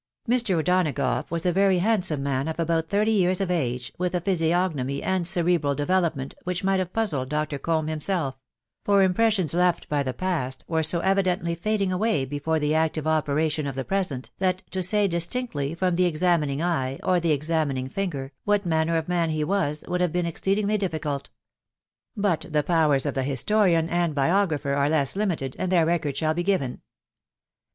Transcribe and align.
Mr. 0.27 0.57
O'Donagough 0.57 1.29
was 1.29 1.45
a 1.45 1.51
very 1.51 1.77
handsome 1.77 2.23
man 2.23 2.47
of 2.47 2.59
about 2.59 2.89
thirty 2.89 3.11
years 3.11 3.39
of 3.39 3.51
age, 3.51 3.93
with 3.99 4.15
a 4.15 4.21
physiognomy 4.21 5.03
and 5.03 5.27
cerebral 5.27 5.75
development 5.75 6.33
which 6.43 6.63
might 6.63 6.79
have 6.79 6.91
puzzled 6.91 7.29
Dr. 7.29 7.59
Combe 7.59 7.85
himself 7.85 8.33
j 8.33 8.39
for 8.83 8.97
the 9.01 9.05
im 9.05 9.13
pressions 9.13 9.53
left 9.53 9.87
by 9.89 10.01
the 10.01 10.11
past 10.11 10.65
were 10.67 10.81
so 10.81 11.01
evidently 11.01 11.53
fading 11.53 11.91
away 11.91 12.25
before 12.25 12.57
the 12.59 12.73
active 12.73 13.05
operation 13.05 13.67
of 13.67 13.75
the 13.75 13.85
present, 13.85 14.31
that 14.39 14.63
to 14.71 14.81
say 14.81 15.07
dis 15.07 15.27
tinctly 15.27 15.77
from 15.77 15.95
the 15.95 16.05
examining 16.05 16.63
eye, 16.63 16.99
or 17.03 17.19
the 17.19 17.31
examining 17.31 17.87
finger, 17.87 18.31
what 18.43 18.65
manner 18.65 18.97
of 18.97 19.07
man 19.07 19.29
he 19.29 19.43
was, 19.43 19.85
would 19.87 20.01
have 20.01 20.11
been 20.11 20.25
exceedingly 20.25 20.79
difficult. 20.79 21.29
But 22.17 22.47
the 22.49 22.63
powers 22.63 23.05
of 23.05 23.13
the 23.13 23.21
historian 23.21 23.87
and 23.87 24.15
biographer 24.15 24.73
are 24.73 24.89
less 24.89 25.15
limited, 25.15 25.55
and 25.59 25.71
their 25.71 25.85
record 25.85 26.17
shall 26.17 26.33
be 26.33 26.41
given. 26.41 26.81